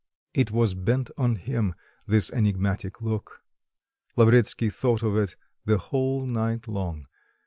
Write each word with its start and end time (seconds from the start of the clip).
It 0.33 0.49
was 0.49 0.73
bent 0.73 1.11
on 1.15 1.35
him, 1.35 1.75
this 2.07 2.31
enigmatic 2.31 3.01
look. 3.03 3.43
Lavretsky 4.17 4.71
thought 4.71 5.03
of 5.03 5.15
it 5.15 5.35
the 5.65 5.77
whole 5.77 6.25
night 6.25 6.67
long. 6.67 7.05